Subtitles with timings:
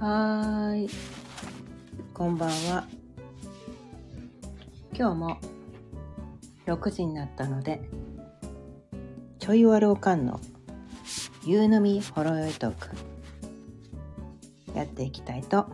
[0.00, 0.88] はい。
[2.14, 2.86] こんばんは。
[4.94, 5.38] 今日も
[6.66, 7.80] 6時になったので、
[9.38, 10.40] ちょいわるおかんの
[11.44, 12.88] 夕飲みほろよいトーク、
[14.74, 15.66] やっていきたいと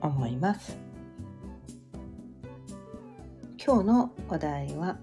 [0.00, 0.76] 思います。
[3.64, 4.98] 今日のお題は、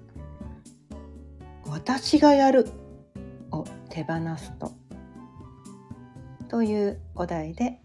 [1.65, 2.69] 私がやる
[3.91, 4.71] 手放すと。
[6.47, 7.81] というお題で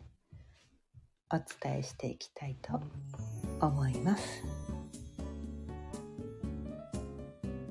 [1.33, 2.81] お伝えしていきたいと
[3.61, 4.45] 思います。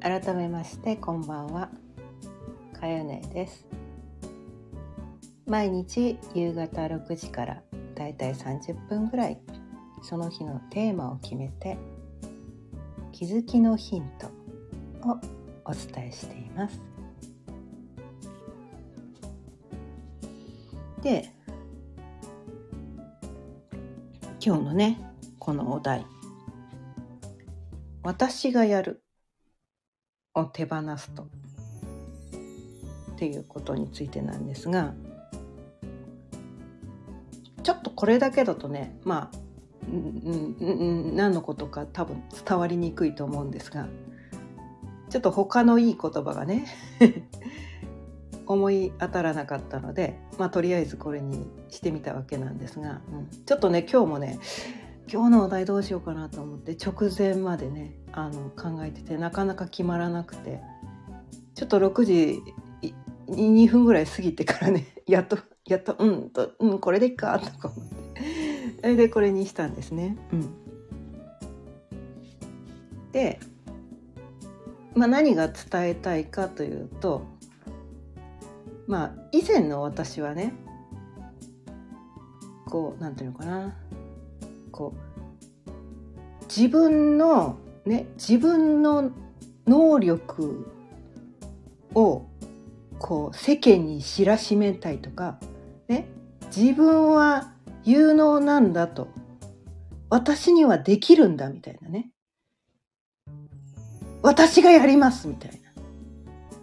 [0.02, 1.70] 改めましてこんばんは。
[2.78, 3.66] かよねです。
[5.48, 7.64] 毎日夕方6時から
[7.96, 9.40] だいたい30分ぐらい
[10.04, 11.78] その日のテーマを決めて
[13.14, 14.28] 気づきのヒント
[15.08, 15.22] を
[15.64, 16.85] お伝えしています。
[21.06, 21.30] で
[24.44, 25.00] 今日のね
[25.38, 26.04] このお題
[28.02, 29.04] 「私がやる」
[30.34, 31.28] を手放すと。
[33.12, 34.96] っていうことについてなんですが
[37.62, 43.88] ちょっとこれだけだとねまあん何のことか多分伝わりにくいと思うんですが
[45.12, 46.66] ちょっと他のいい言葉がね
[48.48, 54.40] 思い当たらなかったので、まあ、とりあえずこれにしてみたわけなんですが、うん、ちょっとね今日もね
[55.12, 60.62] 今日のお題どうしようかなと思って直前までねあの考えててなかなか決まらなくて
[61.54, 62.42] ちょっと6時
[63.28, 67.96] 2分ぐらい過ぎてからね やっとやっとうんと、うん、これでいっかとか思って。
[68.86, 70.16] それでこれにしたんですね。
[70.32, 70.54] うん、
[73.12, 73.40] で、
[74.94, 77.26] まあ、何が伝えたいかというと
[78.88, 80.54] まあ以前の私はね
[82.66, 83.76] こうなんていうのかな。
[84.72, 89.12] こう自分のね自分の
[89.66, 90.68] 能力
[91.94, 92.24] を
[93.00, 95.40] こう世間に知らしめたいとか
[95.88, 96.08] ね
[96.56, 97.54] 自分は
[97.84, 99.08] 有能なんだと
[100.10, 102.10] 私にはできるんだみたいなね。
[104.22, 105.58] 私がやりますみたいな。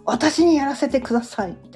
[0.05, 1.57] 私にやらせてください。
[1.63, 1.71] み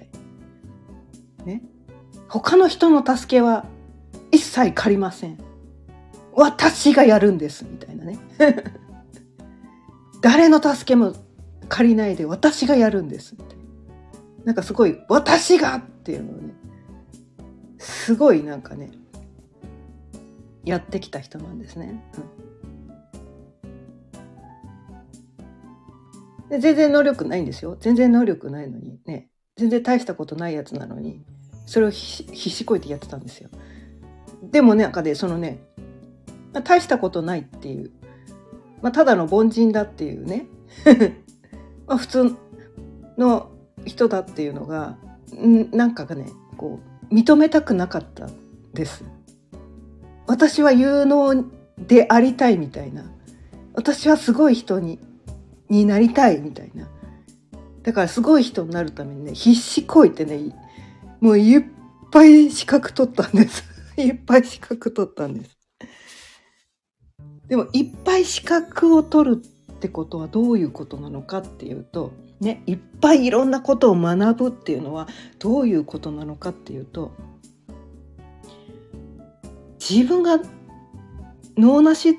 [2.30, 3.66] 他の人の助けは
[4.32, 5.38] 一切借りません。
[6.34, 8.20] 私がやるんですみたいなね。
[10.22, 11.14] 誰の助けも
[11.70, 13.46] 借りないで私がやるんですな
[14.46, 16.54] なんかすごい私がっていうのをね
[17.78, 18.92] すごいなんかね
[20.64, 22.04] やってきた人なんですね。
[26.44, 27.78] うん、で全然能力ないんですよ。
[27.80, 29.30] 全然能力ないのにね。
[29.56, 31.24] 全然大したことないやつなのに。
[31.68, 33.50] それを必死こいてやってたんですよ。
[34.42, 35.60] でもねなんかねそのね、
[36.64, 37.92] 大したことないっていう、
[38.82, 40.48] まあ、ただの凡人だっていうね
[41.86, 42.36] まあ普通
[43.18, 43.52] の
[43.86, 44.98] 人だっていうのが
[45.36, 46.80] んなんかがねこ
[47.12, 48.30] う認めたくなかった
[48.74, 49.04] です。
[50.26, 51.46] 私は有能
[51.78, 53.04] でありたいみたいな
[53.74, 55.00] 私はすごい人に
[55.70, 56.88] になりたいみたいな
[57.84, 60.40] だからすごい人になるためにね必死こいてね
[61.20, 61.64] もういっ
[62.12, 63.64] ぱい資格取ったんです。
[63.98, 65.58] いっぱい資格取ったんです。
[67.48, 72.12] でもいっぱい資格を取るってことはどういうことなのかっていうと
[72.42, 75.08] ねいっぱいいろんなことを学ぶっていうのは
[75.40, 77.12] どういうことなのかっていうと
[79.80, 80.40] 自分が
[81.58, 82.18] 脳なし、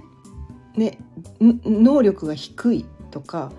[0.76, 0.98] ね、
[1.40, 3.52] 能力が低いとか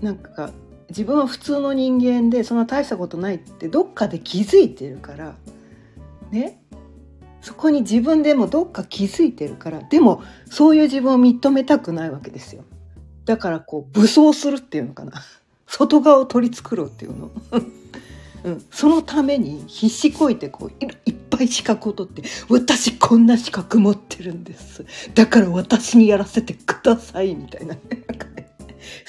[0.00, 0.50] なんか
[0.90, 5.34] 自分は普通の人間でそんな大したことないってどっかで気づいてるから
[6.30, 6.60] ね。
[7.40, 12.64] そこに自分でもどっか気づいてるからでもそういう自分を認めたくないわけですよ。
[13.24, 15.12] だからこう武装するっていうのかな。
[15.66, 17.30] 外側を取り繕うっていうの、
[18.42, 24.84] うん、そのために必死こいてこういっぱい資格を取って私こんな資格持ってるんです。
[25.14, 27.76] だから私にやらせてくださいみたいな。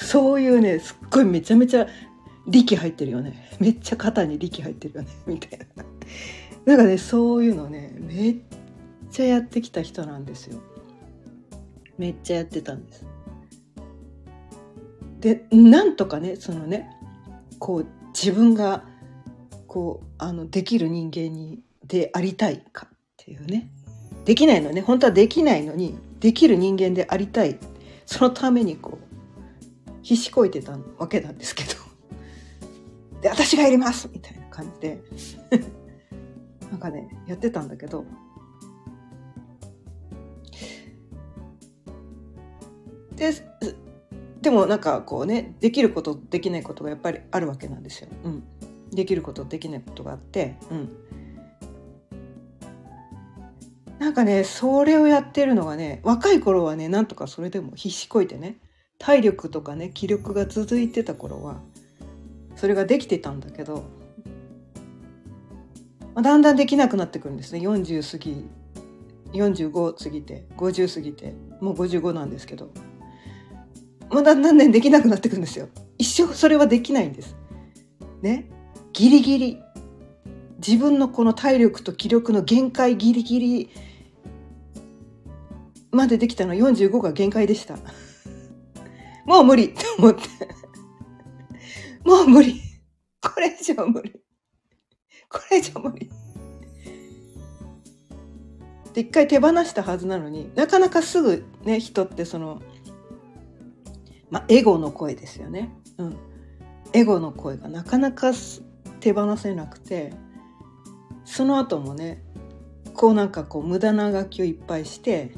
[0.02, 1.86] そういうねすっごいめちゃめちゃ
[2.46, 3.56] 力入ってるよね。
[3.60, 5.84] めっちゃ肩に力入ってるよねみたいな。
[6.64, 8.36] なんかねそういうのねめっ
[9.10, 10.60] ちゃやってきた人なんですよ。
[11.98, 13.06] めっちゃやってたんです。
[15.20, 16.90] でなんとかねそのね
[17.58, 18.84] こう自分が
[19.68, 23.70] こうあのできる人間にでありたいかっていうね。
[24.24, 24.80] できないのね。
[24.80, 27.58] 本当はできないのにできる人間でありたい。
[28.04, 29.11] そのためにこう
[30.02, 31.70] 必死こいてたわけなんですけど。
[33.22, 34.08] で私がやります！
[34.12, 35.02] みたいな感じで。
[36.70, 38.04] なんかねやってたんだけど。
[43.16, 43.30] で
[44.40, 48.08] でもなんかこうねできることできないことがやっぱりあるわけなんですよ。
[48.24, 48.42] うん、
[48.90, 50.88] できることできないことがあって、うん、
[54.00, 58.56] なんかねそれをやってるのがね若い頃はねなんとかそれでも必死こいてね
[59.02, 61.60] 体力とかね気力が続いてた頃は
[62.54, 63.84] それができてたんだけど、
[66.14, 67.60] まあ、だんだんできなくなってくるんですね。
[67.60, 68.46] 40過ぎ
[69.32, 72.70] 45過ぎて50過ぎてもう55なんですけど
[74.08, 75.68] まだ何年できなくなってくるんですよ。
[75.98, 77.34] 一生それはできないんです。
[78.20, 78.48] ね？
[78.92, 79.60] ギリギリ。
[80.64, 83.70] 自分のこの体力と気力の限界ギリギリ
[85.90, 87.78] までできたの45が限界でした。
[89.26, 89.66] もう無理。
[89.70, 90.20] って思って。
[92.04, 92.60] もう無理。
[93.20, 94.12] これ以上無理。
[95.28, 96.10] これ以上無理。
[98.92, 102.60] で一回手放したはずなのになかなかすぐね人ってその
[104.32, 105.70] まあ、エゴの声ですよね。
[105.98, 106.16] うん。
[106.94, 108.32] エゴの声がなかなか
[109.00, 110.14] 手放せなくて、
[111.26, 112.24] その後もね、
[112.94, 115.32] こうなんかこう無駄な楽器をいっぱいして、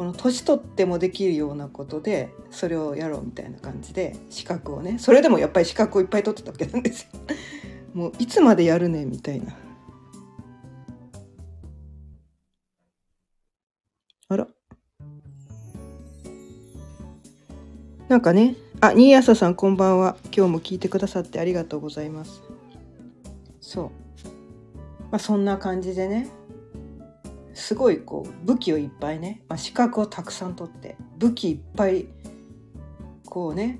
[0.00, 7.08] この年取ってもできるようなことでそれをやろうみたいな感じで資格をねそれでもやっぱり資格をいっぱい取ってたわけなんですよ。
[7.92, 9.54] もういつまでやるねみたいな。
[14.28, 14.48] あら
[18.08, 20.16] なんかね、あ、新朝さんこんばんは。
[20.34, 22.40] 今日も聞いてくださってありがとうございます。
[23.60, 23.90] そう。
[25.10, 26.30] まあそんな感じでね、
[27.60, 32.06] すごいこう武器をいっぱいね、まあ、資格をたくさん取って武器いっぱい
[33.26, 33.78] こうね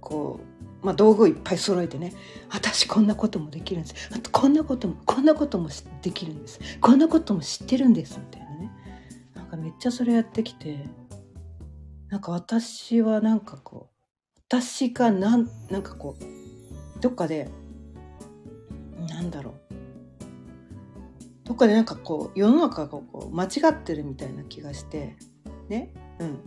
[0.00, 0.40] こ
[0.82, 2.12] う、まあ、道具をいっぱい揃えてね
[2.50, 4.10] 私こんなこともできるんです。
[4.32, 5.68] こんなこともこんなことも
[6.02, 6.60] できるんです。
[6.80, 8.18] こんなことも知ってるんです。
[8.18, 8.72] みたいなね。
[9.34, 10.84] なんかめっちゃそれやってきて
[12.08, 17.48] なんか私はなんかこう私がなんなんかこうどっかで
[19.08, 19.65] なんだろう。
[21.46, 25.16] どっかでなんかこう世の中がこう間違ってるみたいな気がして
[25.68, 25.92] ね？
[26.18, 26.38] うん。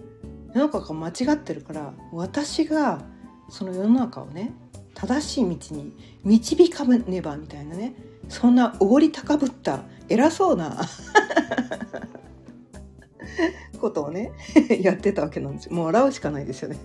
[0.53, 3.01] 世の中が間違ってるから私が
[3.49, 4.51] その世の中をね
[4.93, 7.93] 正しい道に導かねばみたいなね
[8.27, 10.81] そんなおごり高ぶった偉そうな
[13.79, 14.33] ことをね
[14.81, 15.67] やってたわけなんです。
[15.67, 16.77] よもう笑うしかないですよね、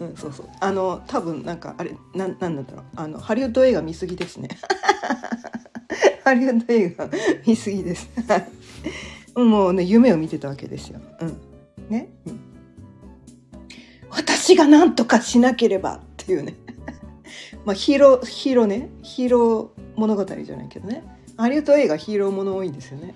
[0.00, 0.48] うん、そうそう。
[0.60, 4.48] あの多分なんかあれななんだろうあのハリウッド映画見すぎですね。
[6.24, 7.10] ハリウッド映画
[7.46, 8.08] 見すぎです。
[9.36, 11.36] もうね夢を見てたわけですよ、うん。
[11.90, 12.40] ね、うん、
[14.08, 16.54] 私が何とかしなければっていうね。
[17.66, 18.88] まあヒーローヒーローね。
[19.02, 21.04] ヒーロー物語じゃないけどね。
[21.36, 23.14] ハリウッド映画ヒーローもの多いんですよね、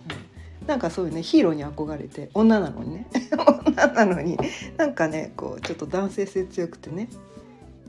[0.60, 0.66] うん。
[0.66, 3.06] なんかそういうねヒーローに憧れて女なのにね。
[3.64, 4.36] 女なのに。
[4.76, 7.08] なんかねこうちょっと男性性強くてね。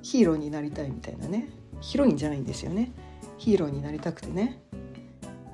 [0.02, 1.50] ヒーローになりたいみたいなね。
[1.82, 2.94] ヒロインじゃないんですよね。
[3.38, 4.60] ヒーローになりたくてね、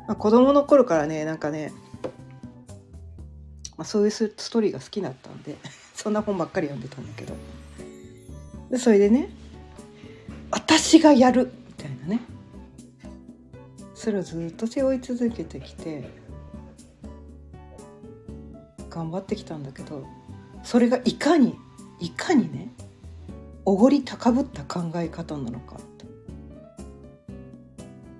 [0.08, 1.74] まあ、子供の頃からねなんかね、
[3.78, 5.56] まあ、そういうストーリーが好きだったんで
[5.94, 7.34] そんな本ばっかり読んでたんだけど。
[8.70, 9.30] でそれでね
[10.50, 12.22] 私がやるみたいなね。
[13.94, 16.10] それをずっと背負い続けてきて
[18.90, 20.06] 頑張ってきたんだけど
[20.64, 21.56] それがいかに
[22.00, 22.72] いかにね
[23.64, 26.06] おごり高ぶった考え方なのかと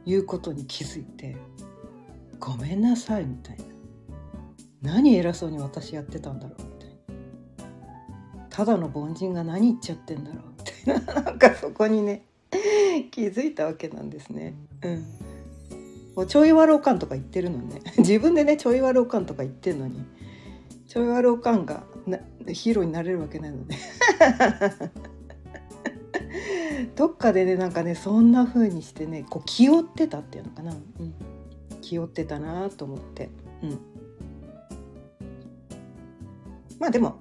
[0.06, 1.38] いうことに気づいて
[2.40, 3.64] 「ごめんなさい」みたいな。
[4.82, 8.46] 何偉そうに私やってたんだろうみたいな。
[8.50, 11.24] ただの凡人が何言っちゃってんだろうみたいな。
[11.24, 12.26] なんかそこにね
[13.12, 14.54] 気づいたわけなんですね。
[14.84, 15.06] うん。
[16.16, 17.82] もうちょいわろうかんとか言ってるのね。
[17.98, 20.06] 自分でねちょいわろうかんとか言ってるのに。
[20.96, 23.76] ちょい悪おかんがなヒーローになれるわけないので
[26.96, 31.14] どっかでねなんかねそんな風にしてねこう気負ってたっていうのかな、うん、
[31.86, 33.30] 気負ってたなと思って、
[33.62, 33.80] うん、
[36.80, 37.20] まあでも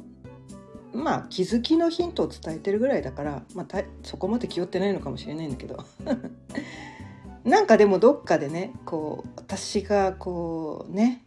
[0.95, 5.85] まあ気づきのヒントを伝えてるぐらいだから、まあ、そこまで気負ってないのかもしれないんだけど。
[7.45, 11.27] なんかでもどっかでねこう私がこうね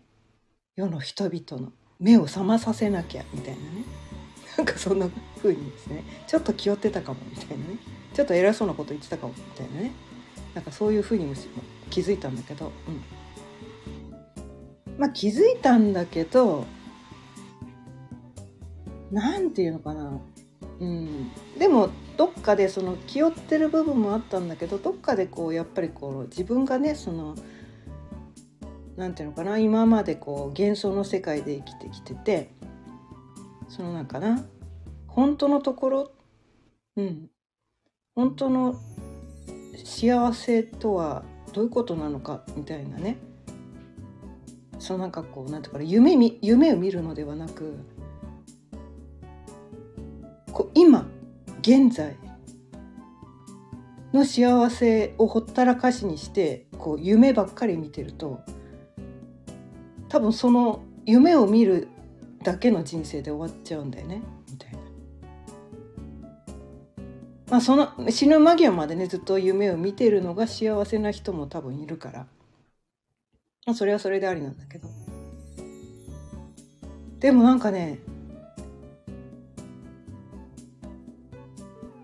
[0.75, 3.84] 世の人々の目を覚まさせなきゃみたいなね。
[4.58, 6.03] なんかそんな風にですね。
[6.25, 7.77] ちょっと気負ってたかもみたいなね。
[8.15, 9.91] ちょっと偉そうなこと言ってたかもみたいなね。
[10.56, 11.36] なんかそういう風にも
[11.91, 13.03] 気づいたんだけど、うん、
[14.97, 16.65] まあ気づいたんだけど
[19.11, 20.19] 何て言うのかな、
[20.79, 27.35] うん、でもどっかでその気負ってる部分もあったんだけどどっかでこうやっぱりこう自分がねその
[28.97, 29.59] なんていうのかな。
[29.59, 32.49] 今までこう幻想の世界で生きてきてて
[33.69, 34.43] そのなんかな。
[35.07, 36.11] 本当のところ
[36.95, 37.29] うん。
[38.15, 38.75] 本当の
[39.83, 41.23] 幸せとは
[41.53, 43.17] どういうことなのかみたいなね。
[44.79, 47.77] そのなんかこうなんていうか夢み夢を見るのではなく
[50.51, 51.07] こう今
[51.62, 52.17] 現在
[54.13, 58.39] の幸せをほったらかしにしてこう夢ばっかり見てると
[60.10, 61.89] 多分その夢を見る
[62.43, 64.77] だけの人生で終わっちゃうんだよねみたいな。
[67.50, 72.27] まあその死ぬ間際までねずっと夢を見てるのが幸せな人も多分いるから、
[73.67, 74.88] まあ、それはそれでありなんだけど。
[77.19, 78.00] でもなんかね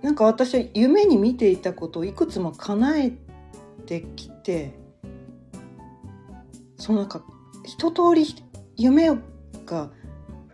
[0.01, 3.13] なんか私は夢に見ていたことをいくつも叶え
[3.85, 4.73] てきて
[6.77, 7.23] そのなんか
[7.63, 8.25] 一通り
[8.75, 9.11] 夢
[9.65, 9.91] が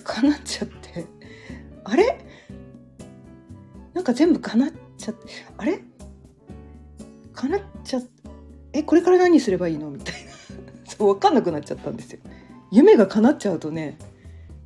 [0.04, 1.08] 叶っちゃって
[1.86, 2.20] あれ？
[3.96, 5.26] なんか全部叶っちゃって
[5.58, 5.80] あれ？
[7.34, 8.10] 叶っちゃって
[8.74, 9.90] えこれから何すればいいの？
[9.90, 10.29] みたいな。
[11.06, 12.20] 分かんなくなっちゃったんですよ。
[12.72, 13.98] 夢が叶っちゃうとね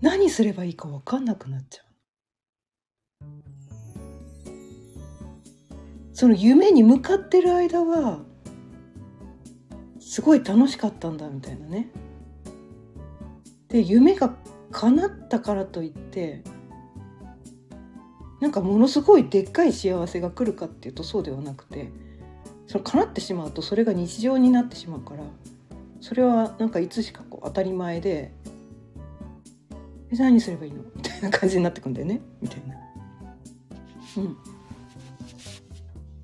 [0.01, 1.85] 何すればいいか分かんなくなっちゃう。
[6.13, 8.19] その夢に向かってる間は
[9.99, 11.89] すごい楽しかったんだみたいなね。
[13.69, 14.35] で夢が
[14.71, 16.43] 叶ったからといって
[18.39, 21.91] なんかものすごいでっかい幸せが来るかっていうとそうではなくて
[22.67, 25.23] その叶ってしまうとそれが日常になってしまうから
[26.03, 28.33] それはなんかいつしかこう当たり前で
[30.11, 30.83] 「え何すればいいの?
[30.97, 32.19] 」みたいな感じになってくんだよね？
[32.41, 32.75] みたいな。
[34.17, 34.37] うん。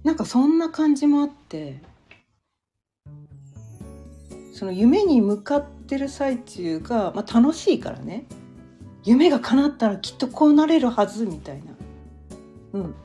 [0.03, 1.81] なんかそんな感じもあって
[4.53, 8.25] その夢に向かってる最中が、まあ、楽しいからね。
[9.05, 11.71] 夢が叶ったらきっとこうなれるはずみたいな。
[12.73, 12.95] うん。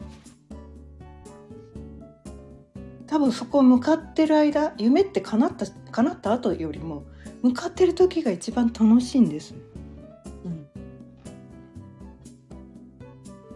[3.14, 7.04] 多分そこ向かってる間夢って叶った叶った後よりも
[7.42, 9.54] 向かってる時が一番楽しいんです、
[10.44, 10.66] うん、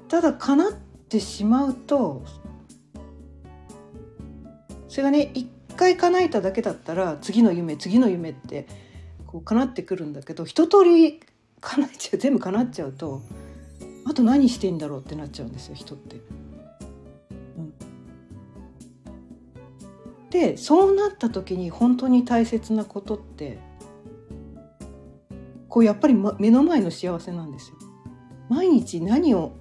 [0.06, 0.72] ただ叶っ
[1.08, 2.22] てしまうと
[4.86, 8.68] それがね一回叶えただけだったら次の夢次の夢って
[9.26, 11.18] こう叶ってくるんだけど一通り
[11.60, 13.22] 叶えちゃう全部叶っちゃうと
[14.06, 16.37] あと何してんだろうってなっちゃうんですよ人って。
[20.30, 23.58] でそうなった時に本当に大切なことって
[25.68, 27.76] こうやっぱり、ま、目の前の幸せなんですよ。
[28.48, 29.52] 毎日何を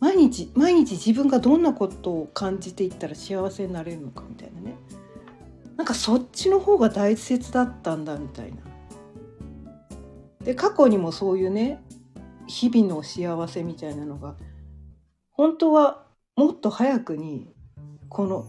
[0.00, 4.76] 毎日毎日自分がどんなことを感じていったら幸せになれるのかみたいなね
[5.76, 8.58] なんかそっちの方が大切だったんだみたいな。
[10.44, 11.82] で過去にもそういうね
[12.46, 14.36] 日々の幸せみたいなのが
[15.32, 17.52] 本当はもっと早くに
[18.08, 18.46] この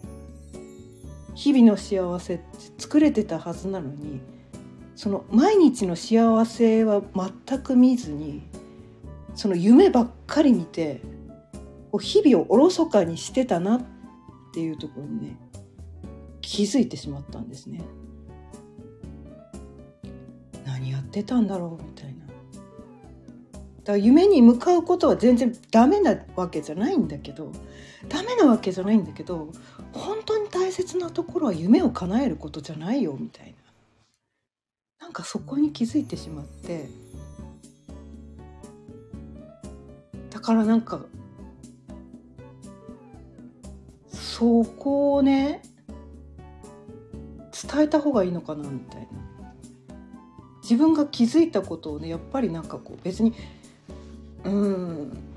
[1.34, 2.44] 日々の幸せって
[2.78, 4.20] 作れてたはずなのに
[4.96, 7.02] その毎日の幸せは
[7.46, 8.42] 全く見ずに
[9.34, 11.00] その夢ばっかり見て
[11.98, 13.82] 日々をおろそかにしてたなっ
[14.52, 15.36] ていうところにね
[16.40, 17.82] 気づいてしまったんですね。
[20.66, 22.26] 何やってたんだろうみたいな。
[22.26, 22.32] だ
[23.84, 27.52] から夢に向かうことは全然ダメなわけじゃないんだけど
[28.08, 29.50] ダメなわけじゃないんだけど
[29.92, 33.54] 本当に大切なところは夢を叶えることじゃないよみたい
[35.00, 35.06] な。
[35.06, 36.88] なんかそこに気づいてしまって。
[40.30, 41.04] だからなんか
[44.12, 45.62] そこをね
[47.70, 49.08] 伝えた方がいいのかなみたいな。
[50.62, 53.34] 自分が気づいたことをねやっぱりなんかこう別に
[54.44, 55.29] うん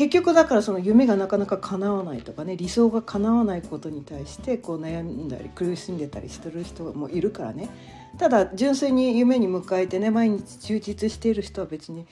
[0.00, 7.68] 結局だからその夢がなかなか叶わないとかね理想が叶わないことに対してこう悩んだり苦しんでたりしてる人もいるからね
[8.16, 12.06] ただ純粋に夢に迎えてね毎日充実している人は別に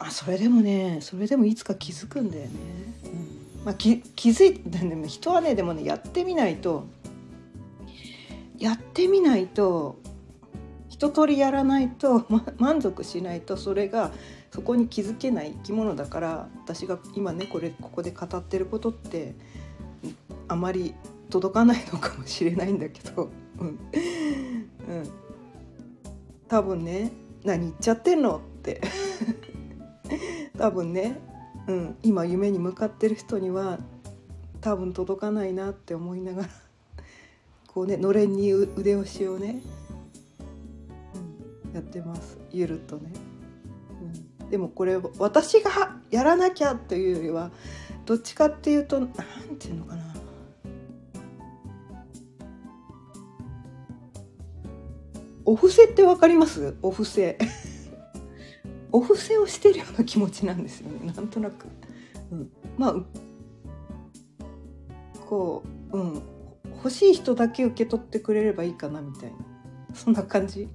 [0.00, 2.50] あそれでもねそれでもいつか気づくんだよね。
[3.04, 3.08] う
[3.60, 6.88] んまあ、気気づいて人はねでもねやってみないと
[8.58, 10.00] やってみないと
[10.88, 14.10] 一通りやらないと、ま、満足しないとそれが
[14.50, 19.34] そこに気づけない生き物だから私が今ねこれここで語ってることって
[20.48, 20.94] あまり
[21.30, 23.66] 届かないのかもしれないんだけど、うん。
[23.66, 23.78] うん、
[26.48, 27.12] 多分ね
[27.44, 28.80] 何言っちゃってんのって。
[30.58, 31.18] 多分ね
[31.66, 33.78] うん、今夢に向かってる人には
[34.60, 36.48] 多分届かないなって思いながら
[37.68, 39.62] こうねのれんに腕押しをね、
[41.68, 42.38] うん、やってます。
[42.50, 43.12] ゆるっとね、
[44.50, 47.50] でもこれ私がやらなきゃというよりは
[48.04, 50.14] どっちかっていうと何て言うのかな。
[55.44, 56.76] お布施ってわかります？
[56.82, 57.38] お布施。
[58.92, 61.12] お布施をしてるような気持ちなんですよね。
[61.12, 61.66] なんとなく、
[62.32, 62.94] うん、まあ
[65.26, 66.22] こううん。
[66.82, 69.36] 欲しい人だけ受け取ってくれればいいかなみたいな。
[69.92, 70.68] そんな感じ、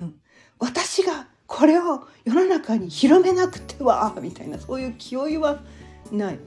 [0.00, 0.14] うん、
[0.58, 5.60] 私がこれを世の中に広めなくてはみたいなそういう気負いは
[6.10, 6.38] ない、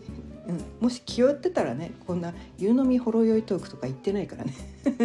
[0.48, 4.54] うん、もし気負ってたらねこんな夕飲みほろ酔いトークとか言ってないからね。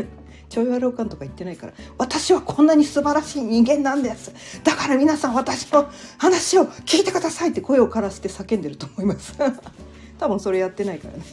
[0.49, 1.75] ちょいわろうかんとか言ってないから。
[1.99, 4.33] 私はこんなに素晴らしい人間なんです。
[4.64, 5.88] だから皆さん私の
[6.19, 9.35] 話を聞いてくださいって声を枯らして叫んでると思います。
[10.19, 11.25] 多分それやってないからね。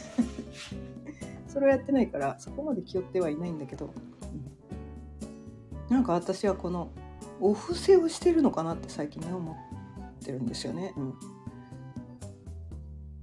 [1.48, 3.90] それをやってないからそこまで気負ってはいないんだけど、
[5.90, 6.90] うん、なんか私はこの
[7.40, 10.92] お布施をしてるのかなって最近ね思ってるんですよね。
[10.96, 11.14] うん、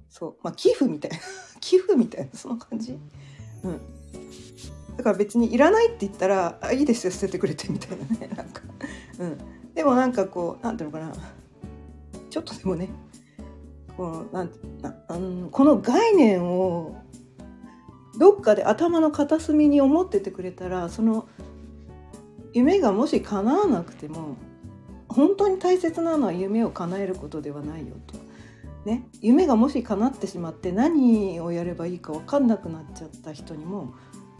[0.08, 0.36] そう。
[0.42, 1.18] まあ寄付みたいな。
[1.60, 2.98] 寄付みたいなその感じ？
[3.64, 3.80] うん、
[4.96, 8.28] だから別にいらないって言ったら「あいいですよ捨ててくれて」みたいなね。
[8.36, 8.62] なんか、
[9.18, 9.38] うん、
[9.74, 11.12] でもなんかこうなんていうのかな。
[12.30, 12.90] ちょっとでもね
[13.96, 14.50] このなん
[14.82, 16.96] なあのこの概念を
[18.18, 21.28] どっかで頭の片隅に思っててくれたらその
[22.56, 24.38] 夢がもし叶わなくても
[25.10, 28.14] 本当に大切なのは夢を叶えることではないよと。
[28.86, 33.94] ね、夢がもし叶ってしまって何をやればいいか分かんなくなっちゃった人にも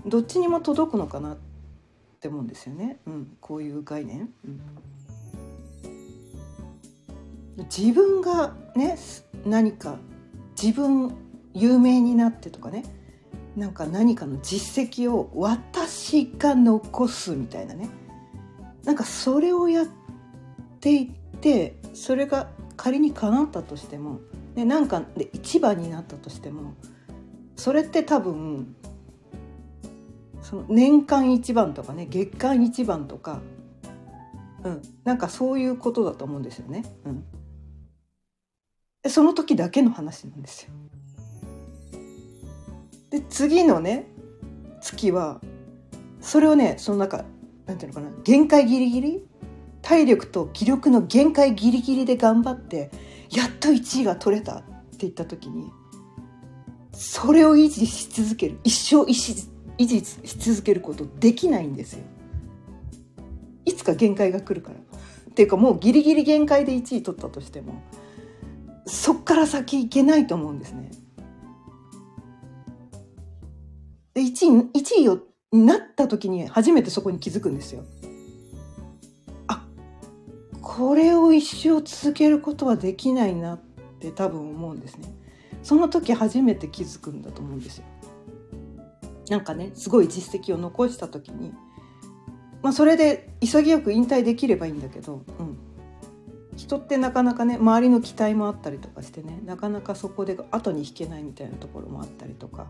[0.06, 1.37] どっちにも届くのかなっ
[2.20, 4.30] て思うんですよね、うん、こういう概念。
[4.46, 4.61] うん、
[7.64, 8.96] 自分がね
[9.44, 9.99] 何か
[10.61, 11.14] 自分
[11.52, 12.85] 有名になってとかね。
[13.56, 17.88] なんか何かの実績を私が残すみたいなね。
[18.87, 19.87] なんかそれをやっ
[20.81, 24.20] ていってそれが仮に叶ったとしても、
[24.55, 26.75] ね、なんかで一番になったとしても
[27.57, 28.77] それって多分
[30.40, 33.40] その年間一番とかね月間一番とか、
[34.62, 36.85] うん、なんかそういうことだと思うんですよね。
[37.05, 37.25] うん、
[39.03, 40.70] でその時だけの話なんですよ。
[43.11, 44.07] で次のね
[44.81, 45.40] 月は
[46.20, 47.25] それをねその中
[47.66, 49.24] なんていうのかな限界ギリギリ？
[49.83, 52.90] 体力と気力の限界ギリギリで頑張って
[53.31, 54.66] やっと1位が取れたって
[55.00, 55.70] 言った時に
[56.92, 62.05] それを維持し続ける一生維持し続けることできないんですよ。
[63.64, 64.76] いつか限界が来るから。
[64.79, 67.83] っていうかもうギリギリ限界で1位取ったとしても
[68.87, 70.90] そっから先いけないと思うんですね。
[74.14, 75.18] で1位 ,1 位を
[75.64, 77.85] なった時に初めてそこに気づくんですよ。
[79.47, 79.66] あ
[80.61, 83.59] これを一生続けることはできないなっ
[84.01, 85.14] て多分思うんですね。
[85.62, 87.85] その時初めて気づくんだと思うんですよ。
[89.29, 91.53] なんかねすごい実績を残した時に、
[92.62, 95.59] まあ、それで潔く引退できればいいんだけど、うん、
[96.57, 102.66] 人ってなかなかね周りの期待もあったりとかしてねなかなかそこで後に引けないみたいなところもあったりとか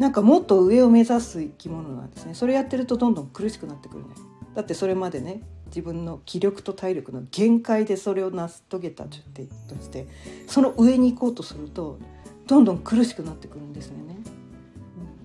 [0.00, 2.34] なんかもっと上を目指す生き物なんですね。
[2.34, 4.08] それやってるとどんどん苦しくなってくるね。
[4.54, 10.08] だってそれまでね自分の気力と体力の限界でそれを成し遂げたとして
[10.46, 11.98] その上に行こうとすると
[12.46, 14.16] どんどん苦しくなってくるんですよね。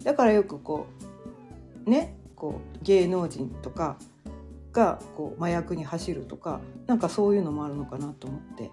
[0.04, 0.88] だからよくこ
[1.86, 3.98] うねこう芸能人とか
[4.74, 8.72] がこう麻薬に走るとかなんかそういうのもあるのかなと思って。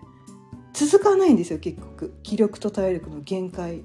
[0.75, 2.15] 続かないんですよ結局。
[2.23, 3.83] 気力と体力の限界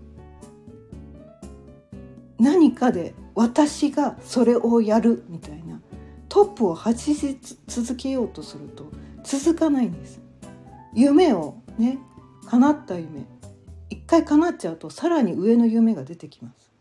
[2.77, 5.81] かで私がそれをやるみたいな。
[6.29, 8.91] トップを走り続けようとすると
[9.23, 10.21] 続かないんです。
[10.93, 11.97] 夢をね
[12.47, 13.25] 叶った夢。
[13.89, 16.71] 一回叶っちゃうとさらに上の夢が出てきます。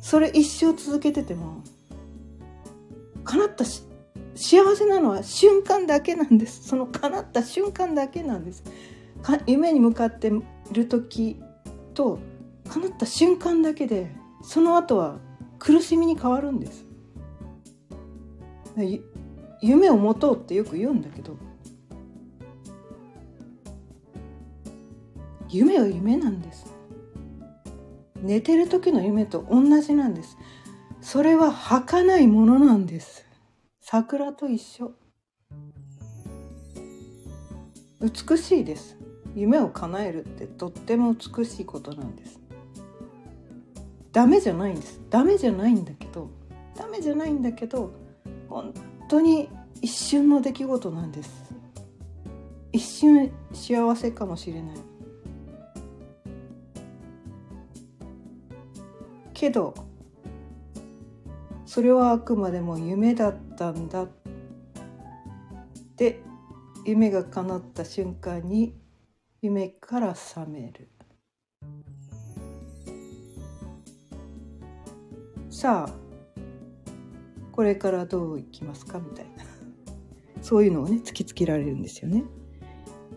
[0.00, 1.62] それ一生続けてても
[3.24, 3.84] 叶ったし
[4.34, 6.66] 幸せなのは瞬間だけなんです。
[6.66, 8.64] その叶った瞬間だけなんです。
[9.46, 10.30] 夢に向かってい
[10.72, 11.38] る時
[11.94, 12.18] と
[12.70, 14.10] 叶った瞬間だけで
[14.42, 15.18] その後は
[15.58, 16.86] 苦しみに変わるんです。
[19.60, 21.36] 夢を持とうってよく言うんだけど。
[25.48, 26.72] 夢は夢なんです。
[28.22, 30.36] 寝てる時の夢と同じなんです。
[31.00, 33.26] それは儚いものなんです。
[33.80, 34.92] 桜と一緒。
[38.00, 38.96] 美しいです。
[39.34, 42.39] 夢を叶えるってとっても美しいことなんです。
[44.12, 45.00] ダメじゃないんです。
[45.08, 46.30] ダメじゃないんだけど
[46.76, 47.92] ダメじゃないんだけど
[48.48, 48.74] 本
[49.08, 49.48] 当に
[49.80, 51.54] 一瞬の出来事なんです。
[52.72, 54.76] 一瞬幸せかもしれない。
[59.32, 59.74] けど
[61.64, 64.06] それはあくまでも夢だったんだ
[65.96, 66.20] で
[66.84, 68.74] 夢が叶った瞬間に
[69.40, 70.88] 夢から覚める。
[75.60, 75.92] さあ
[77.52, 79.44] これからどういきますかみたいな。
[80.40, 82.24] そういうのをね突きつけられるんですよね。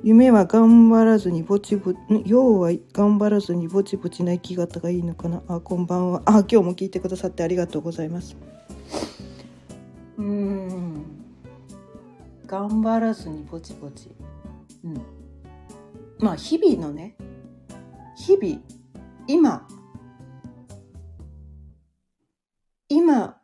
[0.04, 5.42] 夢は頑張らずにぼちぼち要は頑張らずにぼちぼちな生き方がいいのかな。
[5.48, 6.22] あこんばんは。
[6.26, 8.36] あ今日も聞いてくださってありがとうございます。
[10.18, 11.06] うん。
[12.46, 14.12] 頑張らずにぼちぼち。
[14.84, 15.02] うん。
[16.20, 17.16] まあ日々のね
[18.18, 18.62] 日々
[19.28, 19.66] 今
[22.90, 23.38] 今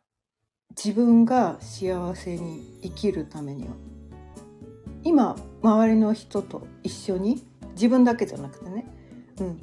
[0.70, 3.74] 自分が幸せに生きるためには
[5.02, 8.86] 今周りの人と一緒に自分だけじゃなくてね、
[9.38, 9.62] うん、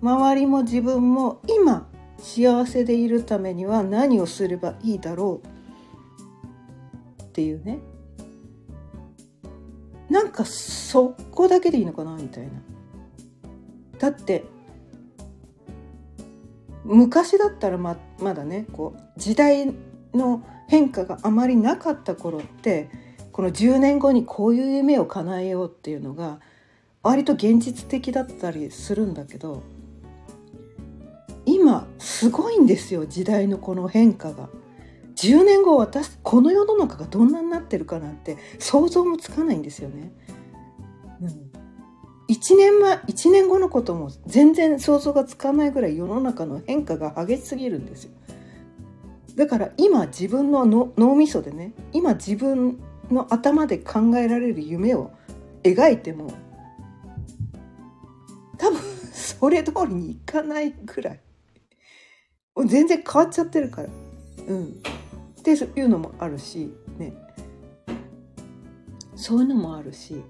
[0.00, 5.40] 周りも自分も今幸せでいるためには何をすればいいだろ
[7.18, 7.78] うっていうね
[10.10, 12.50] なんかそこだけでいいのかなみたいな。
[13.98, 14.44] だって
[16.84, 17.78] 昔だったら
[18.22, 19.72] まだねこう時代
[20.14, 22.88] の変化があまりなかった頃って
[23.32, 26.40] この10年後にこういう夢を叶えようっていうのが
[27.02, 29.62] 割と現実的だったりするんだけど
[31.44, 34.48] 今すごいんですよ時代のこの変化が。
[35.14, 40.10] 10年後私この世の中がどんなになってるかなんて想像もつかないんですよね。
[42.28, 48.10] 1年前1年後のことも全然想像がつかないぐらい世の中の変化が激しすぎるんですよ。
[49.36, 52.78] だから今自分の脳みそでね今自分
[53.10, 55.10] の頭で考えられる夢を
[55.62, 56.32] 描いても
[58.58, 58.80] 多分
[59.12, 61.20] それ通りにいかないぐらい
[62.66, 63.88] 全然変わっちゃってるから。
[64.48, 67.12] うん、っていうのもあるしね
[69.14, 70.20] そういうのもあるし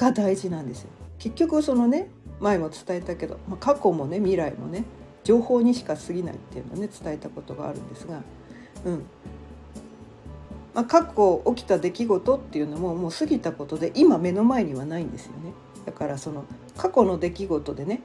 [0.00, 2.08] が大事なんですよ結局そのね
[2.40, 4.84] 前も伝えたけど、まあ、過去もね未来もね
[5.24, 8.22] 情報にしか過ぎないっていうのをね伝えたことがあるんですが、
[8.86, 9.04] うん
[10.74, 15.52] まあ、過去起きた出来事っていうのももう過ぎたことで今目の前にはないんですよね。
[15.84, 16.44] だからその
[16.76, 18.02] 過去の出来事でね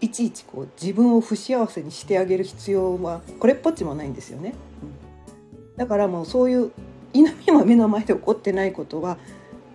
[0.00, 4.54] いちいちこう自分を不幸せにしてあげる必要はこれっぽっちもないんですよね。
[4.82, 6.72] うん、だからもうそういう
[7.12, 9.18] 稲見も目の前で起こってないことは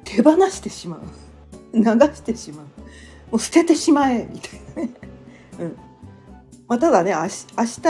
[0.04, 1.00] 手放してしまう
[1.74, 2.66] 流してしまう。
[3.32, 4.90] もう捨ててしまえみたいなね。
[5.60, 5.78] うん。
[6.68, 7.82] まあ、ただね明日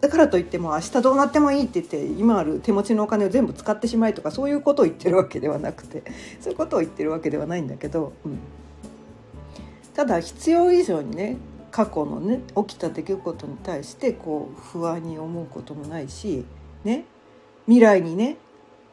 [0.00, 6.02] だからといっても明日どうなってもいいって言って今ある手持ちのお金を全部使ってしまえとかそういうことを言ってるわけではなくて
[6.40, 8.38] そういうことを言ってるわけではないんだけど、うん、
[9.94, 11.36] ただ必要以上にね
[11.70, 16.44] 過去のね起きた出来事に対してこう不安に思うこともないし
[16.84, 17.04] ね。
[17.66, 18.36] 未来にね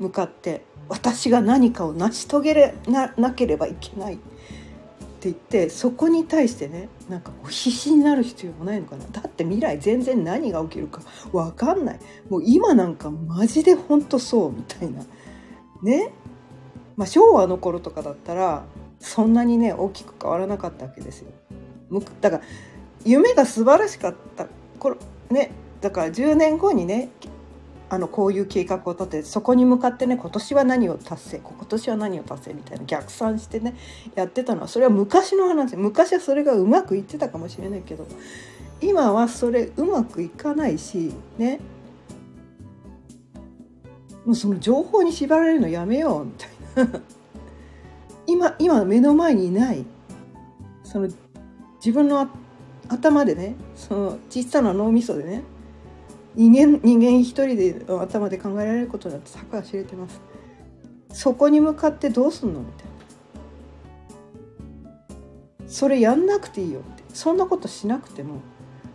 [0.01, 4.15] 向かって私が何かを成し遂げれななければいけない。
[4.15, 4.17] っ
[5.21, 9.05] て言ってそこに対してねなんか必死になる必要もないのかな。
[9.11, 11.99] だって未来全然何が起きるか分かんない。
[12.27, 15.03] もう今なんかマジでほんとそうみたいな。
[15.83, 16.11] ね。
[16.97, 18.63] まあ昭和の頃とかだったら
[18.99, 21.27] そんなにね大きく変わらなかったわけですよ。
[22.19, 22.43] だから
[23.05, 24.47] 夢が素晴らしかった
[24.79, 24.97] 頃
[25.29, 25.51] ね。
[25.81, 27.09] だから10年後にね
[27.93, 33.75] あのこういう計画を立ててそこに向かってね今年は何を達成今年は何を達成みたいな逆算してね
[34.15, 35.75] やってたのはそれは昔の話。
[35.75, 38.07] 昔はそれがうまくいってたかもしれないけど
[38.79, 41.59] 今はそれうまくいかないしね。
[44.25, 46.45] もうその情報に縛られるのやめようみた
[46.81, 47.01] いな。
[48.25, 49.85] 今今目の前にいない。
[50.85, 51.09] その
[51.83, 52.25] 自分の
[52.87, 55.43] 頭でねその小さな脳みそでね
[56.35, 60.21] 人間人間一人で頭で考えられることだって坂は知れてます。
[61.13, 62.91] そこに向かってどうすんのみたいな。
[65.67, 67.03] それやんなくていいよって。
[67.13, 68.35] そんなことしなくても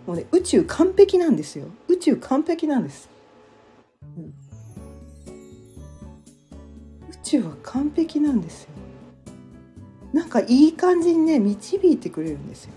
[0.06, 1.66] もうね宇宙完璧なんですよ。
[1.88, 3.10] 宇宙完璧なんです、
[4.16, 4.34] うん、
[7.10, 8.70] 宇宙は完璧なんですよ。
[10.12, 12.72] なんかいい感じにね導いてくれるんですよ。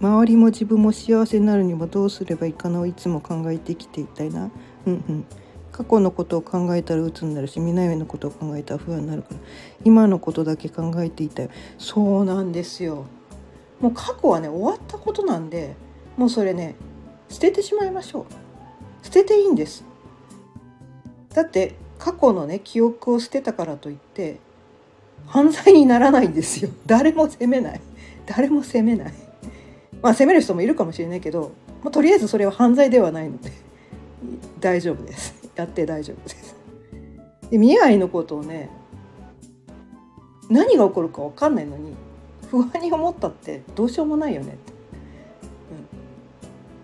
[0.00, 4.50] 周りも自分も幸せになるにはどうすればいいかなをいつも考えてきていたいな。
[4.86, 5.24] うんうん。
[5.72, 9.36] 過去のことを考えたら鬱になるし未来のことを考えたら不安になるから。
[9.84, 11.50] 今のことだけ考えていたい。
[11.78, 13.04] そうなんですよ。
[13.80, 15.74] もう過去はね終わったことなんで
[16.16, 16.76] もうそれね
[17.28, 19.06] 捨ててしまいましょう。
[19.06, 19.84] 捨てていいんです。
[21.34, 24.40] だって過去のね記憶を捨てたからといって
[25.26, 26.70] 犯罪にならないんですよ。
[26.86, 27.80] 誰も責めない。
[28.26, 29.14] 誰も責めない。
[30.02, 33.50] まあ責める人もいるかもしれないけど、まあ、とりあえずそれは犯罪ではないので
[34.60, 36.56] 大丈夫です やって大丈夫です
[37.50, 38.70] で未来のことをね
[40.48, 41.94] 何が起こるか分かんないのに
[42.50, 44.72] 不安に思ったってどうしようもないよねって。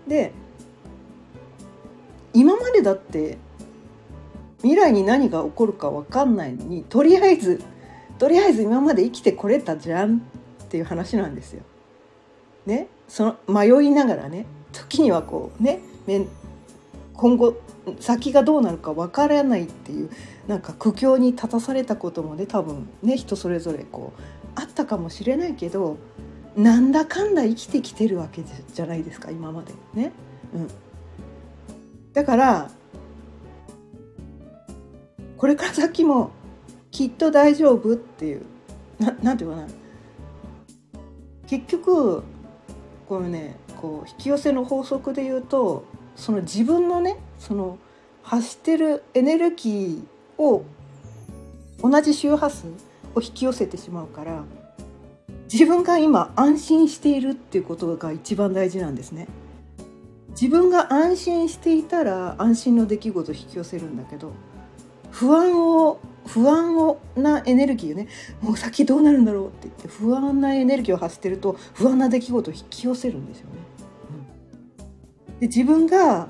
[0.05, 0.31] うん、で
[2.33, 3.37] 今までだって
[4.61, 7.61] 未来に何が起こるか分かんないのにとりあえず
[8.17, 10.17] とりあえず今まで生きてこれたじゃん
[10.63, 11.63] っていう話なんですよ。
[12.65, 15.81] ね、その迷いながらね時にはこうね
[17.13, 17.55] 今後
[17.99, 20.09] 先がどうなるか分からないっていう
[20.47, 24.21] なんか苦境に立たされたこともね多分ね人それぞれこう
[24.55, 25.97] あったかもしれないけど
[26.55, 28.41] なんだかんだ生きてきてるわけ
[28.73, 30.11] じゃないですか今までね。
[30.53, 30.67] うん、
[32.13, 32.71] だから
[35.37, 36.31] これから先も
[36.89, 38.45] きっと大丈夫っていう
[38.99, 39.67] ななんていうかな
[41.47, 42.23] 結局
[43.07, 47.77] このねこう引き寄せの法則で言うとその自分のねその
[48.23, 50.65] 発してるエネルギーを
[51.81, 52.67] 同じ周波数
[53.15, 54.43] を引き寄せてしまうから
[55.51, 59.27] 自分が今安心しているっていうことが一番大事なんですね。
[60.31, 64.33] 自分が安心していたら安心の出来事を引き寄せるんだけど
[65.17, 68.07] 不安を不安をなエネルギーをね
[68.39, 73.51] もう先どうなるんだろうって言って不安なエネルギーを発してると不安な出来事を引き寄せるんですよね。
[75.31, 76.27] うん、で自分が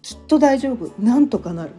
[0.00, 1.72] きっと大丈夫なんとかなるっ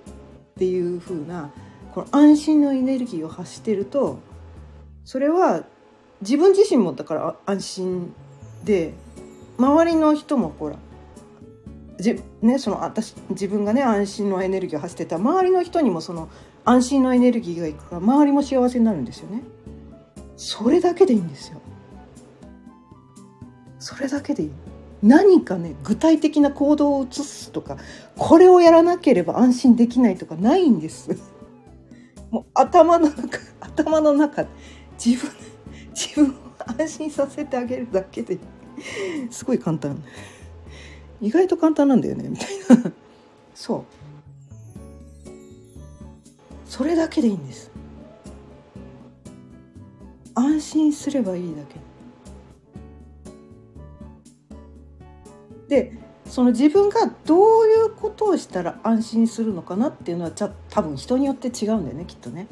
[0.60, 1.50] ていう風な
[1.96, 4.20] この安心のエネルギーを発してると
[5.04, 5.64] それは
[6.22, 8.14] 自分自身もだから安心
[8.64, 8.94] で
[9.58, 10.76] 周りの人もほら
[12.00, 16.30] じ、ね、その私自分がね安心のエネルギーを発してた周りの人にもその
[16.66, 19.44] 安心のエネルギーがいくから周りも幸せになるんですよね。
[20.38, 21.62] それだけでいいんですよ。
[23.80, 24.52] それだけでいい。
[25.04, 27.78] 何かね具体的な行動を移すとか
[28.18, 31.18] これをやらなければ安心できないとかないんです。
[32.32, 34.46] もう頭の中頭の中
[35.04, 35.32] 自分
[35.94, 36.34] 自分を
[36.78, 38.40] 安心させてあげるだけで
[39.30, 40.04] すごい簡単
[41.22, 42.30] 意外と簡単なんだよね。
[42.30, 42.48] みたい
[42.84, 42.92] な
[43.54, 43.84] そう。
[46.66, 47.72] それだけでいいんです。
[50.34, 51.76] 安心すればいいだけ。
[55.70, 62.48] でその自分がどういうことをしたら安心するのかなっていうのはじゃ多分人によって違うんだよねきっとね。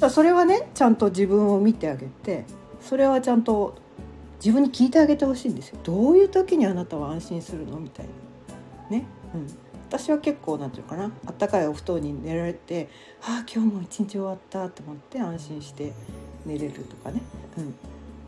[0.00, 2.44] うん、それはねちゃんと自分を見てあげて
[2.80, 3.76] それはちゃんと
[4.44, 5.78] 自分に聞いてあげてほしいんですよ。
[5.82, 7.78] どういう時にあなたは安心するの？
[7.78, 8.06] みたい
[8.90, 8.96] な。
[8.96, 9.06] ね。
[9.34, 9.46] うん。
[9.88, 11.10] 私は結構なんていうかな。
[11.26, 12.88] あったかいお布団に寝られて
[13.22, 15.92] 「ああ今日も一日終わった」と思って安心して
[16.44, 17.22] 寝れるとかね、
[17.56, 17.74] うん、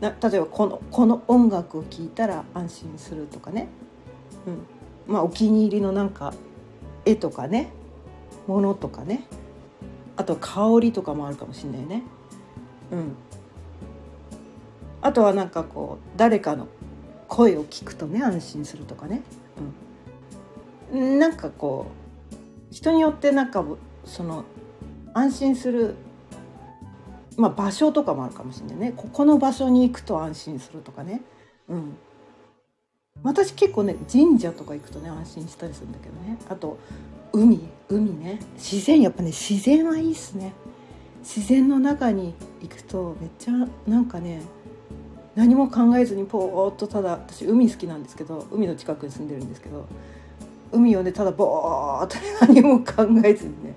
[0.01, 3.67] な例えばこのこの音楽を聴いたら安心するとかね、
[5.07, 5.13] うん。
[5.13, 6.33] まあ、お気に入りのなんか
[7.05, 7.71] 絵とかね。
[8.47, 9.27] ものとかね。
[10.17, 12.03] あと香りとかもあるかもしれないね。
[12.91, 13.15] うん、
[15.01, 16.67] あとはなんかこう誰かの
[17.27, 19.21] 声を聞くとね安心するとかね。
[20.93, 21.87] うん、なんかこ
[22.31, 22.35] う
[22.73, 23.63] 人によってなんか
[24.05, 24.43] その
[25.13, 25.95] 安心する
[27.37, 28.93] まあ、場所とかもあるかもしれないね。
[28.95, 31.21] ここの場所に行くと安心するとかね、
[31.69, 31.97] うん、
[33.23, 36.37] 私結構ね神社とか行くとね安心したりするんだけどね。
[36.49, 36.77] あと
[37.33, 37.61] 海。
[37.89, 38.39] 海ね。
[38.55, 40.53] 自然やっぱね自然はいいっすね。
[41.21, 43.53] 自然の中に行くとめっちゃ
[43.87, 44.41] なんかね
[45.35, 49.87] 何も考えずにポーっとただ私海好きなんですけど海の近くに住んでるんですけど
[50.71, 53.75] 海をねただボーっと何も考えずにね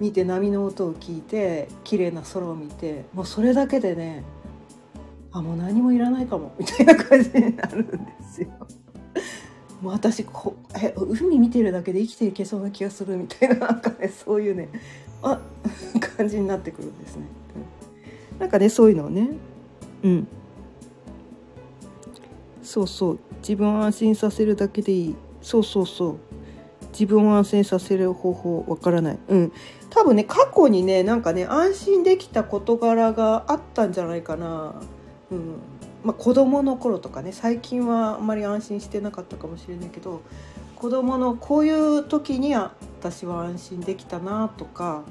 [0.00, 4.24] 見て波の音を聞いて綺麗な空を見てもうそれだけでね
[5.32, 7.96] あもう何もいらないかも みたいな感じになるんで
[8.32, 8.48] すよ。
[9.80, 14.68] もう私こえ海見てるだけで生きていけそうな気がするみたいななんかねそういうね
[15.22, 15.40] あ
[16.18, 17.22] 感じになってくるんですね。
[18.38, 19.30] なんかねそういうのをね
[20.02, 20.28] うん
[22.62, 23.18] そうそう。
[23.40, 25.16] 自分を安心させるだけでいい。
[25.42, 26.18] そうそうそう。
[26.92, 29.18] 自分を安心させる方法わからない。
[29.28, 29.52] うん。
[29.90, 34.80] 多分ね過去にねなんかね安心できた事柄があったんじゃないかな、
[35.30, 35.56] うん、
[36.04, 40.22] まあ、子供の頃とかね最近はあんまり安心してなかったかもしれないけど
[40.76, 45.02] 子供のこういう時に私は安心できたなとか、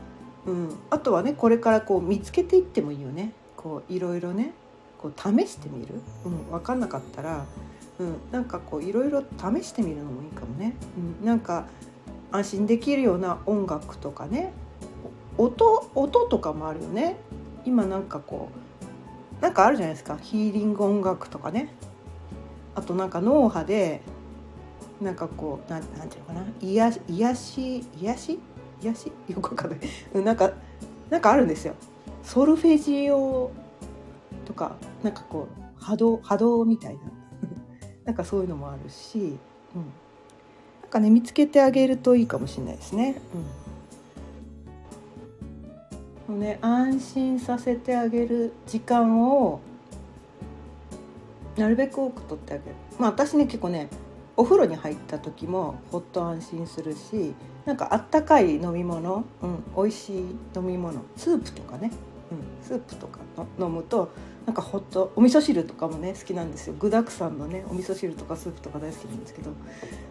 [0.47, 3.33] うん、あとはねこれからこう見つけていってもいいよね。
[3.55, 4.53] こういろいろね。
[5.01, 7.45] こう試してみる、うん、分かんなかったら、
[7.99, 10.75] うん、なんかこういろいろ試してみるのもいいかもね、
[11.21, 11.67] うん、なんか
[12.31, 14.51] 安心できるような音楽とかね。
[15.37, 17.15] 音音とかもあるよね。
[17.65, 18.49] 今なんかこ
[19.39, 20.17] うなんかあるじゃないですか。
[20.21, 21.73] ヒーリング音楽とかね。
[22.75, 24.01] あとなんか脳波で
[25.01, 26.45] なんかこうなんなんていうのかな。
[26.59, 28.39] 癒し癒し癒し？
[28.81, 29.11] 癒し？
[29.29, 29.79] よくわかんない。
[30.23, 30.51] なんか
[31.09, 31.73] なんかあるんですよ。
[32.21, 33.49] ソルフェジオ
[34.49, 37.01] とかなんかこう波動波動みたいな。
[38.03, 39.27] なんかそういうのもあるし、うん、
[40.81, 43.21] なんかね見つけてあげるといいかもしれないですね。
[46.27, 49.59] うん、ね安心させてあげる時間を
[51.55, 52.75] なるべく多くとってあげる。
[52.97, 53.87] まあ私ね結構ね
[54.35, 57.35] お風呂に入った時もほっと安心するし
[57.65, 60.17] なんかあったかい飲み物、うん、美味しい
[60.55, 60.99] 飲み物。
[61.15, 61.91] スープとかね、
[62.31, 63.19] うん、スープとか
[63.59, 64.09] 飲むと
[64.49, 66.75] なんかほっとお味噌汁とかもね好きなんですよ。
[66.79, 69.51] 具だくさんのねお味噌汁とかスープとか大好きなんですけど。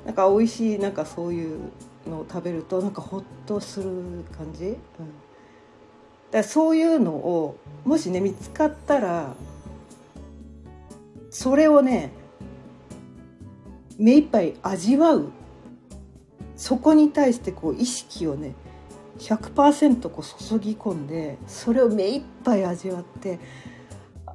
[0.07, 1.59] なんか美味しいなんかそういう
[2.09, 3.91] のを食べるとなんかほっとする
[4.39, 4.79] 感じ、うん、だか
[6.31, 9.35] らそういうのをもしね見つかったら
[11.31, 12.13] それをね
[13.99, 15.33] 目いっぱい味わう。
[16.55, 18.55] そこに対してこう意識をね
[19.19, 23.41] 100%こう注ぎ込んでそれを目いっぱい味わって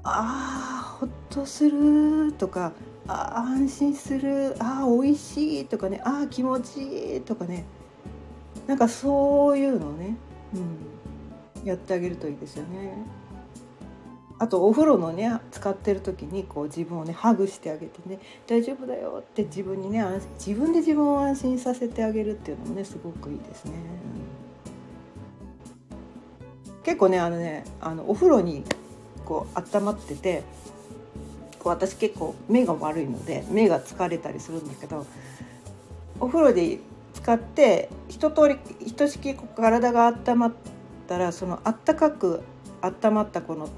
[0.04, 2.74] ああほっとするとか
[3.08, 7.66] あ安心するあ美味しいとかねあ気持ちいいとかね
[8.68, 10.16] なんかそういうのをね、
[10.54, 12.98] うん、やってあげるといいですよね。
[14.40, 20.04] あとお風呂のね使ってる時にこう自分をねハグしてあげてね大丈夫だよって自分にね
[20.38, 23.74] 自分で自分を安心させてあげるっていうのもねすごくいいですね。
[26.84, 28.64] 結構ねあのねあのお風呂に
[29.26, 30.44] こう温まってて
[31.60, 35.06] こう私結構目が悪いので目が疲れたりするんだけど
[36.20, 36.80] お風呂で
[37.14, 40.52] 使って一通りひとしき体が温まっ
[41.08, 42.42] たらそのあったかく
[42.82, 43.70] 温まったこの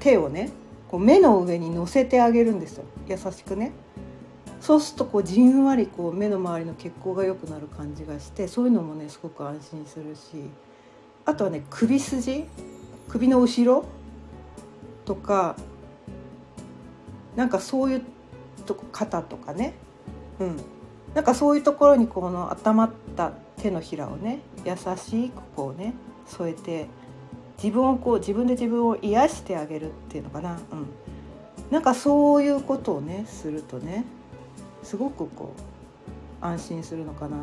[0.00, 0.50] 手をね
[0.88, 2.84] こう目の上に乗せてあげるんですよ。
[3.08, 3.72] 優しくね。
[4.60, 10.48] そうするとこうじんわりこう目の周りの血行が良くなる感じがしてそういうのもねすごく安心するし
[11.26, 12.44] あとはね首筋。
[13.08, 13.84] 首の後ろ
[15.04, 15.56] とか
[17.36, 18.02] なんかそういう
[18.66, 19.74] とこ肩とかね。
[20.38, 20.56] うん。
[21.14, 25.94] なんかそういうところにこの温まった手のひらをね優しくこうね
[26.26, 26.86] 添えて
[27.62, 30.86] 自分をこう自分で自分を癒してあげるっていうのかな、うん、
[31.70, 34.04] なんかそういうことをねするとね
[34.82, 35.52] すごくこ
[36.42, 37.40] う安心するのかなっ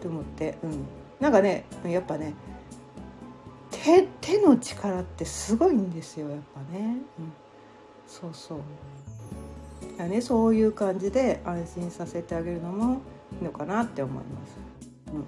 [0.00, 0.84] て思って、うん、
[1.18, 2.34] なんかねやっぱね
[3.88, 7.32] 手手の力ってすごいんですよやっぱね、うん、
[8.06, 8.58] そうそう。
[9.96, 13.00] だねそういう感じで安心させてあげるのも
[13.40, 14.58] いいのかなって思います。
[15.14, 15.24] うん。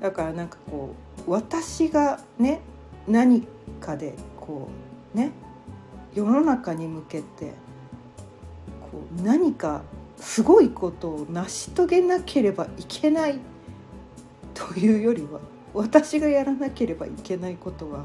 [0.00, 0.94] だからなんかこ
[1.26, 2.60] う私がね
[3.08, 3.48] 何
[3.80, 4.68] かでこ
[5.14, 5.30] うね
[6.12, 7.52] 世の中に向けて
[8.92, 9.80] こう何か
[10.18, 13.38] すごいことを成し遂げなければいけない
[14.52, 15.40] というよりは
[15.74, 18.04] 私がやらなければいけないことは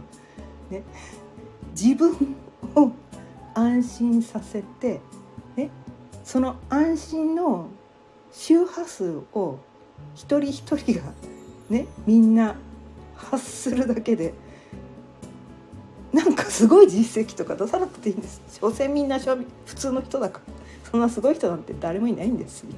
[0.69, 0.83] ね
[1.71, 2.35] 自分
[2.75, 2.91] を
[3.53, 4.99] 安心させて、
[5.55, 5.69] ね、
[6.23, 7.69] その安心の
[8.31, 9.59] 周波数を
[10.15, 11.13] 一人一人が
[11.69, 12.55] ねみんな
[13.15, 14.33] 発するだけで
[16.11, 18.41] なんかすごい実績とか出さなくていいんです。
[18.59, 20.53] 所詮みんな普通の人だから。
[20.89, 22.73] そんなすごい人なんて誰もいないんですみ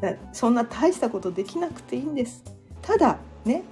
[0.00, 0.18] たいな。
[0.32, 2.42] そんな大したことできなくていいんです。
[2.80, 3.62] ただね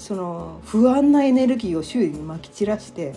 [0.00, 3.12] その不安なエネルギーを周囲にまき散らして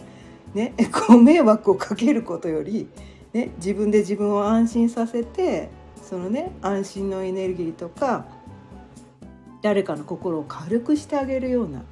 [0.53, 0.73] ね
[1.07, 2.89] ご迷惑をかけることより、
[3.31, 5.69] ね、自分で自分を安心させて
[6.03, 8.25] そのね安心のエネルギーとか
[9.61, 11.83] 誰かの心を軽くしてあげるような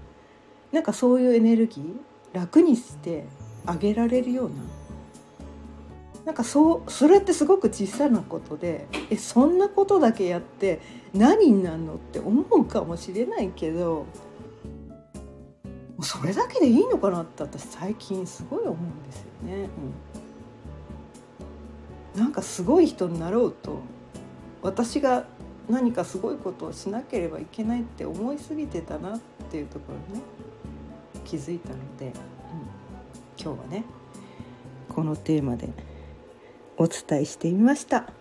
[0.74, 3.24] なんかそういうエネルギー楽にして
[3.65, 4.55] あげられるような
[6.26, 10.82] なんかそうそれってすごく小さなことでえそんなことだけやって
[11.13, 14.05] 何になるのって思うかもしれないけど
[16.04, 19.70] それだけでいいのかなって私最近すごい思うんですよね。
[22.16, 23.80] うん、なんかすごい人になろうと
[24.62, 25.26] 私が
[25.70, 30.22] 何かすごいことをしなければいけないって思いすぎてたなっていうところね
[31.24, 32.14] 気づいたので、うん、
[33.38, 33.84] 今日はね
[34.89, 35.70] このテーマで
[36.78, 38.12] お伝えしてみました。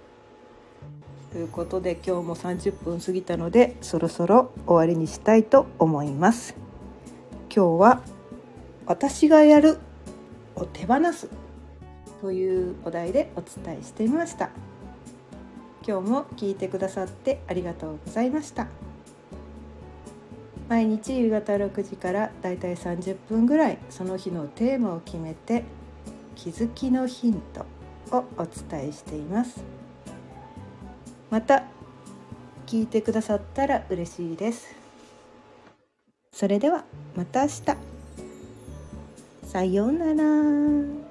[1.33, 6.60] ということで今日も30分過ぎたのでそろそろ終わりにしたいと思います。
[7.53, 8.01] 今日は
[8.87, 9.79] 私がやる
[10.55, 11.29] を手放す。
[12.21, 14.51] というお題でお伝えしてみました。
[15.85, 18.69] 今日も聞いてくださってありがとうございました。
[20.69, 25.65] 毎日夕方6時からだいたい30分ぐらいその日のテーマを決めて
[26.37, 29.65] 気づきのヒントをお伝えしています。
[31.31, 31.65] また
[32.67, 34.80] 聞いてくださったら嬉しいです。
[36.41, 36.85] それでは
[37.15, 37.77] また明日
[39.47, 41.10] さようなら。